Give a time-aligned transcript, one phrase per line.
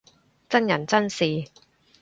[0.49, 1.45] 真人真事